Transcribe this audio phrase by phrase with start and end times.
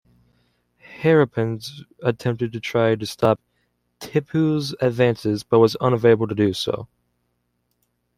[1.03, 3.39] Haripant attempted to try to stop
[3.99, 6.87] Tipu's advances, but was unable to do so.